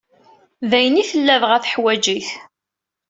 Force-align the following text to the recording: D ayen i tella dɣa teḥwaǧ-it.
D 0.69 0.71
ayen 0.77 1.01
i 1.01 1.03
tella 1.11 1.35
dɣa 1.41 1.57
teḥwaǧ-it. 1.63 2.27